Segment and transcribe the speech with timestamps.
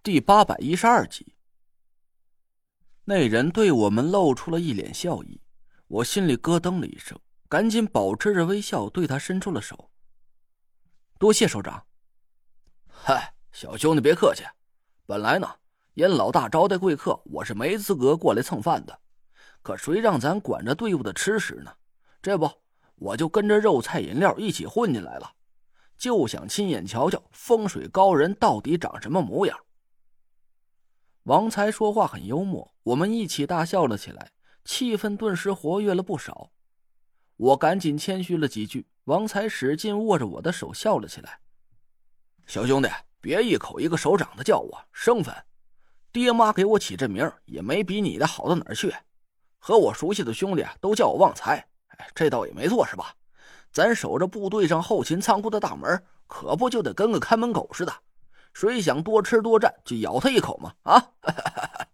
[0.00, 1.34] 第八百一十二集，
[3.04, 5.40] 那人对我们露出了一脸笑意，
[5.88, 9.90] 我心里咯噔了一声，赶紧保持着微笑对他伸出了手。
[11.18, 11.84] 多谢首长。
[12.86, 14.44] 嗨，小兄弟别客气。
[15.04, 15.48] 本来呢，
[15.94, 19.00] 严老大招待贵客，我是没资格过来蹭饭的。
[19.62, 21.72] 可谁让咱管着队伍的吃食呢？
[22.22, 22.48] 这不，
[22.94, 25.32] 我就跟着肉菜饮料一起混进来了，
[25.98, 29.58] 就想亲眼瞧瞧风水高人到底长什么模样。
[31.28, 34.30] 王才说话很幽默，我们一起大笑了起来，
[34.64, 36.50] 气氛顿时活跃了不少。
[37.36, 41.38] 我赶紧谦虚了几句，王才使劲握着我的手笑了起来。
[42.46, 42.88] 小兄弟，
[43.20, 45.34] 别一口一个首长的叫我，生分。
[46.12, 48.90] 爹妈给我起这名也没比你的好到哪儿去。
[49.58, 53.14] 和我熟悉的兄弟都叫我旺财，哎，这倒也没错是吧？
[53.70, 57.92] 咱守着部队上后勤仓库的大门，可不就得跟个看门狗似的？
[58.52, 60.74] 谁想多吃多占，就咬他一口嘛！
[60.82, 61.12] 啊！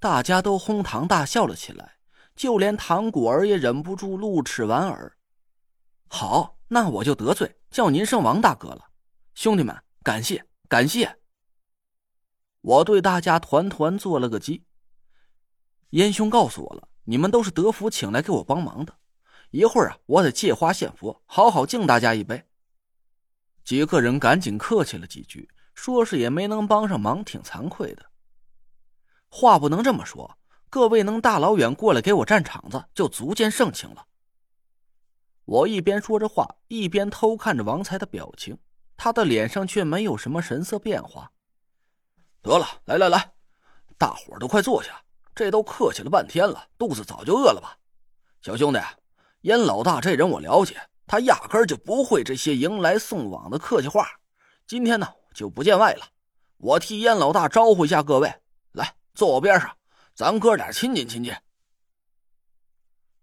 [0.00, 1.96] 大家都哄堂大笑了起来，
[2.34, 5.16] 就连唐果儿也忍不住露齿莞耳。
[6.08, 8.90] 好，那我就得罪，叫您声王大哥了。
[9.34, 11.18] 兄弟们，感谢感谢！
[12.60, 14.62] 我对大家团团做了个揖。
[15.90, 18.94] 燕兄告诉我了，你们都是德福请来给我帮忙的。
[19.50, 22.44] 一会儿啊，我得借花献佛，好好敬大家一杯。
[23.64, 28.04] 几个人赶紧客气了几句，说是也没能帮上忙，挺惭愧的。
[29.28, 30.38] 话不能这么说，
[30.68, 34.06] 各位能大老远过来给我站场子，就足见盛情了。
[35.44, 38.58] 我一边说着话，一边偷看着王才的表情，
[38.96, 41.32] 他的脸上却没有什么神色变化。
[42.42, 43.32] 得了，来来来，
[43.96, 45.02] 大伙都快坐下，
[45.34, 47.78] 这都客气了半天了，肚子早就饿了吧？
[48.40, 48.80] 小兄弟，
[49.42, 50.80] 燕老大这人我了解。
[51.12, 54.08] 他压根就不会这些迎来送往的客气话，
[54.66, 56.06] 今天呢就不见外了。
[56.56, 58.34] 我替燕老大招呼一下各位，
[58.72, 59.76] 来坐我边上，
[60.14, 61.34] 咱哥俩亲近亲近。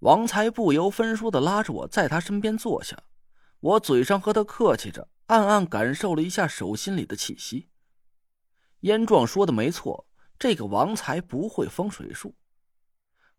[0.02, 2.96] 王才不由分说的拉着我在他身边坐下，
[3.59, 7.69] 我嘴上和他客气着，暗暗感受了一下手心里的气息。
[8.81, 10.06] 燕壮说的没错，
[10.38, 12.36] 这个王才不会风水术。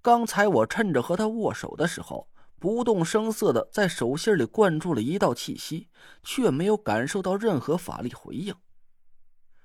[0.03, 2.27] 刚才我趁着和他握手的时候。
[2.61, 5.89] 不动声色的在手心里灌注了一道气息，
[6.23, 8.55] 却没有感受到任何法力回应。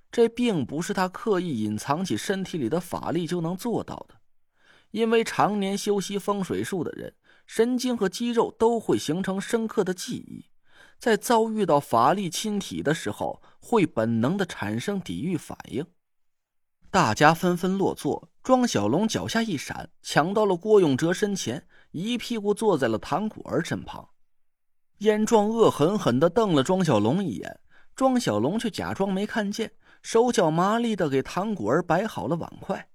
[0.10, 4.16] 这并不是他刻意隐藏起身体里的法力就能做到的，
[4.92, 7.14] 因为常年修习风水术的人，
[7.46, 10.46] 神经和肌肉都会形成深刻的记忆，
[10.98, 15.86] 在遭遇到法力侵体的时候，会本能的产生抵御反应。
[16.90, 21.68] 大家纷纷落座，庄小龙脚下一闪，抢到了郭永哲身前。
[21.98, 24.10] 一屁股坐在了唐果儿身旁，
[24.98, 27.58] 燕壮恶狠狠地瞪了庄小龙一眼，
[27.96, 32.90] 庄小龙却假装没看见，手脚麻利地给唐果儿摆好了碗筷。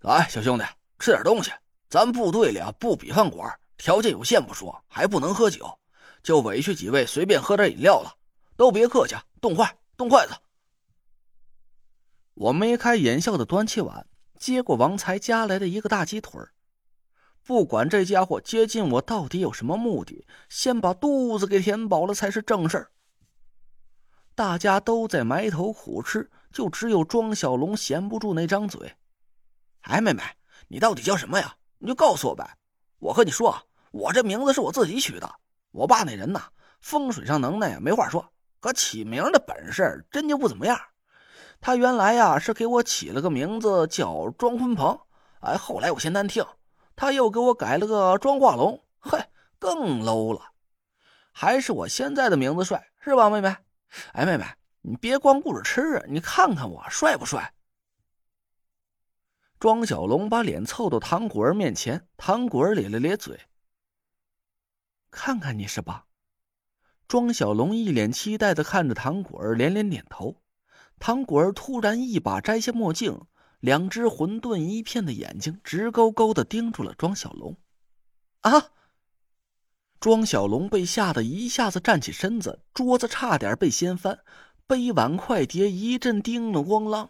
[0.00, 0.64] 来，小兄弟，
[0.98, 1.50] 吃点东西。
[1.88, 5.78] 咱部队里啊，不比饭馆，条件有限不说，还不能喝酒，
[6.22, 8.12] 就委屈几位随便喝点饮料了。
[8.54, 10.34] 都别客气，动筷，动筷子。
[12.34, 14.06] 我眉开眼笑的端起碗，
[14.38, 16.50] 接过王才夹来的一个大鸡腿儿。
[17.46, 22.90] 不管这家伙接近我到底有什么目的，先把肚子给填饱了才是正事儿。
[24.34, 28.94] 大家都在埋头苦吃，就只有庄小龙闲不住那张嘴。
[29.82, 30.22] 哎，妹妹，
[30.68, 31.54] 你到底叫什么呀？
[31.78, 32.56] 你就告诉我呗。
[32.98, 33.54] 我和你说，
[33.90, 35.30] 我这名字是我自己取的。
[35.70, 36.44] 我爸那人呐，
[36.80, 38.26] 风水上能耐呀，没话说，
[38.58, 40.80] 可起名的本事真就不怎么样。
[41.60, 44.98] 他原来呀是给我起了个名字叫庄坤鹏，
[45.40, 46.42] 哎，后来我嫌难听。
[46.96, 49.18] 他又给我改了个庄化龙，嘿，
[49.58, 50.52] 更 low 了。
[51.32, 53.56] 还是我现在的名字帅，是吧，妹妹？
[54.12, 54.44] 哎，妹妹，
[54.82, 57.54] 你别光顾着吃啊，你看看我帅不帅？
[59.58, 63.40] 庄小龙把脸凑到唐果儿面前，唐果儿咧了咧嘴，
[65.10, 66.06] 看看你是吧？
[67.08, 70.40] 庄小龙一脸期待的看着唐果儿，连连点头。
[70.98, 73.26] 唐果儿突然一把摘下墨镜。
[73.64, 77.56] 两只混沌一片的眼睛直勾勾的盯住了庄小龙，
[78.42, 78.72] 啊！
[79.98, 84.18] 庄小龙被吓得一下子站起身子，桌子差点被掀翻，
[84.66, 87.08] 杯碗筷碟一阵叮了咣啷。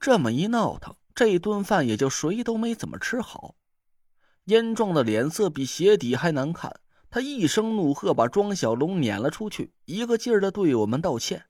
[0.00, 3.56] 这么一闹腾，这顿饭也就谁都没怎么吃好。
[4.44, 6.78] 燕壮的脸色比鞋底还难看，
[7.10, 11.46] 他一声怒喝，把庄小龙撵了出去，一个劲儿的对我们道歉。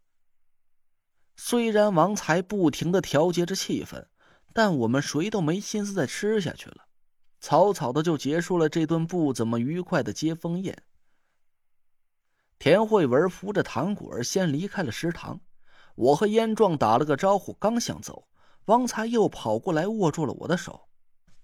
[1.36, 4.06] 虽然王才不停的调节着气氛，
[4.52, 6.84] 但我们谁都没心思再吃下去了，
[7.40, 10.82] 草草的就结束了这顿不怎么愉快的接风宴。
[12.58, 15.40] 田慧文扶着唐果儿先离开了食堂，
[15.96, 18.28] 我和燕壮打了个招呼，刚想走，
[18.66, 20.88] 王才又跑过来握住了我的手。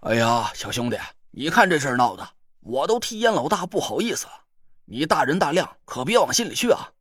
[0.00, 0.96] 哎呀，小兄弟，
[1.32, 2.28] 你看这事闹的，
[2.60, 4.32] 我都替燕老大不好意思了。
[4.84, 6.92] 你大人大量，可别往心里去啊。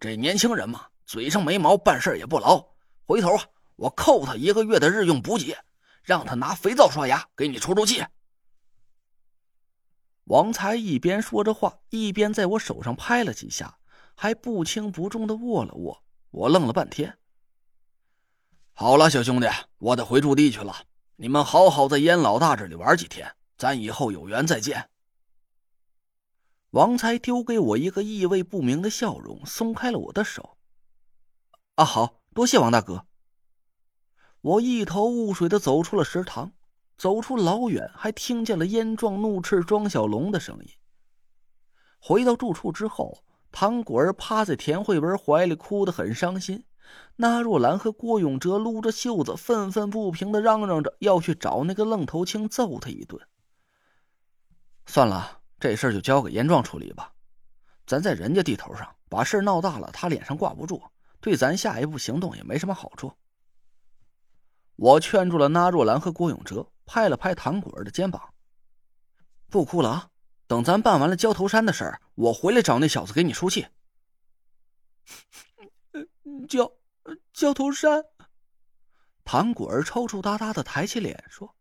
[0.00, 2.64] 这年轻人嘛，嘴上没毛，办事也不牢。
[3.04, 5.56] 回头啊，我扣他一个月的日用补给，
[6.04, 8.04] 让他拿肥皂刷牙，给你出出气。
[10.26, 13.76] 王才一边说着话，一边在我手上拍了几下，
[14.14, 16.00] 还不轻不重的握了握。
[16.30, 17.18] 我愣了半天。
[18.72, 19.48] 好了，小兄弟，
[19.78, 20.84] 我得回驻地去了。
[21.16, 24.88] 你们好好在燕老大这里玩几天，咱以后有缘再见。
[26.70, 30.56] 王才丢给我一个意味不明的笑容，松开了我的手。
[31.80, 33.06] 啊，好多谢王大哥。
[34.42, 36.52] 我一头雾水的走出了食堂。
[36.98, 40.68] 走出老远，还听见了燕壮怒斥庄小龙的声音。
[41.98, 46.66] 回到住处之后，唐果儿趴在田慧文怀里，哭得很伤心。
[47.16, 53.18] 那若兰和郭永哲撸着袖子，愤愤不平的嚷嚷着要去找那个愣头青揍他一顿。
[54.84, 57.14] 算了，这事就交给燕壮处理吧。
[57.86, 60.82] 咱在人家地头上把事闹大了，他脸上挂不住，
[61.20, 63.12] 对咱下一步行动也没什么好处。
[64.76, 66.70] 我劝住了那若兰和郭永哲。
[66.92, 68.34] 拍了拍唐果儿的肩膀，
[69.48, 70.10] 不哭了啊！
[70.48, 73.68] 等咱办完了焦头山的事儿，我回来找那小子给你出气。
[76.48, 76.72] 焦
[77.32, 78.04] 焦头山，
[79.22, 81.54] 唐果儿抽抽搭搭的抬起脸说：“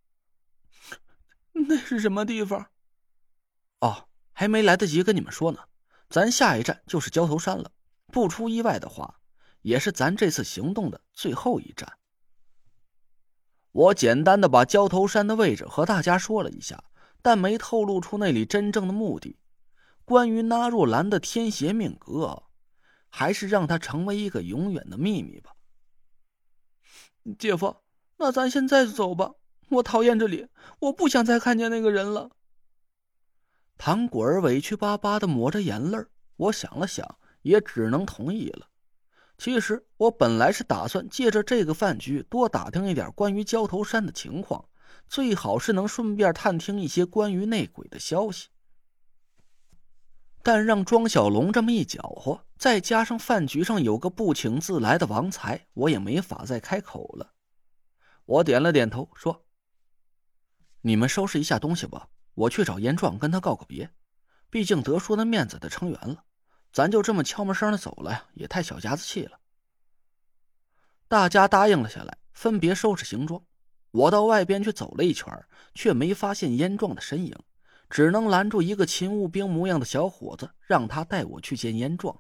[1.53, 2.71] 那是什么地方？”
[3.81, 5.59] 哦，还没来得及跟你们说呢，
[6.09, 7.71] 咱下一站就是焦头山了。
[8.07, 9.19] 不出意外的话，
[9.69, 12.00] 也是咱这次行动的最后一站。
[13.71, 16.83] 我简单的把焦头山的位置和大家说了一下，
[17.21, 19.38] 但没透露出那里真正的目的。
[20.06, 22.42] 关于纳若兰的天邪命格，
[23.10, 25.51] 还是让它成为一个永远的秘密吧。
[27.38, 27.75] 姐夫，
[28.18, 29.36] 那咱现在走吧。
[29.69, 30.48] 我讨厌这里，
[30.80, 32.31] 我不想再看见那个人了。
[33.77, 36.04] 唐果儿委屈巴巴的抹着眼泪
[36.38, 38.69] 我想了想，也只能同意了。
[39.39, 44.68] 其实我本来是打算借着这个饭局多打听一点关于焦头山的情况，
[45.07, 48.50] 最好是能顺便探听一些关于内鬼的消息。
[50.44, 57.31] 但让庄小龙这么一搅和，再加上饭局上有个不请自来的王才，我也没法再开口了。
[58.25, 59.45] 我点了点头，说
[60.81, 63.89] ：“你们收拾一下东西吧，我去找严壮跟他告个别，
[64.50, 66.25] 毕竟德叔的面子得撑圆了。”
[66.71, 69.39] 咱就这么悄没声的走了呀，也太小家子气了。
[71.07, 73.42] 大家答应了下来，分别收拾行装。
[73.92, 75.27] 我到外边去走了一圈，
[75.74, 77.36] 却没发现燕壮的身影，
[77.89, 82.16] 只能拦住一个勤务兵模样的小伙子，让他带我去见燕壮。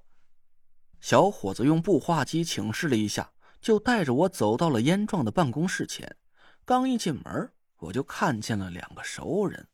[0.99, 3.31] 小伙子用步话机请示了一下，
[3.61, 6.17] 就带着我走到了燕壮的办公室前。
[6.65, 9.67] 刚一进门，我就看见了两个熟人。